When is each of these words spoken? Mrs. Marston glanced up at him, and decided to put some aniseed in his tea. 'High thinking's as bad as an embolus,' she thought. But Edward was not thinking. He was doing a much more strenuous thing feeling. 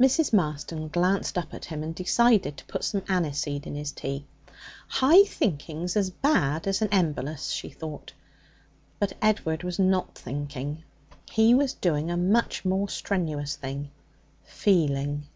Mrs. 0.00 0.32
Marston 0.32 0.86
glanced 0.86 1.36
up 1.36 1.52
at 1.52 1.64
him, 1.64 1.82
and 1.82 1.92
decided 1.92 2.56
to 2.56 2.64
put 2.66 2.84
some 2.84 3.02
aniseed 3.08 3.66
in 3.66 3.74
his 3.74 3.90
tea. 3.90 4.24
'High 4.86 5.24
thinking's 5.24 5.96
as 5.96 6.10
bad 6.10 6.68
as 6.68 6.80
an 6.80 6.86
embolus,' 6.92 7.50
she 7.50 7.70
thought. 7.70 8.12
But 9.00 9.14
Edward 9.20 9.64
was 9.64 9.80
not 9.80 10.14
thinking. 10.16 10.84
He 11.28 11.54
was 11.54 11.72
doing 11.72 12.08
a 12.08 12.16
much 12.16 12.64
more 12.64 12.88
strenuous 12.88 13.56
thing 13.56 13.90
feeling. 14.44 15.26